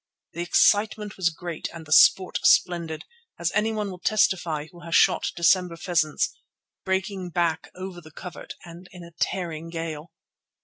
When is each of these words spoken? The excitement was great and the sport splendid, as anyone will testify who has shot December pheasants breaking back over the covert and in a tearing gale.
The 0.33 0.41
excitement 0.41 1.15
was 1.15 1.29
great 1.29 1.67
and 1.71 1.85
the 1.85 1.91
sport 1.91 2.39
splendid, 2.41 3.03
as 3.37 3.51
anyone 3.53 3.91
will 3.91 3.99
testify 3.99 4.65
who 4.71 4.79
has 4.79 4.95
shot 4.95 5.31
December 5.35 5.77
pheasants 5.77 6.33
breaking 6.83 7.29
back 7.29 7.69
over 7.75 8.01
the 8.01 8.09
covert 8.09 8.55
and 8.65 8.89
in 8.91 9.03
a 9.03 9.11
tearing 9.19 9.69
gale. 9.69 10.11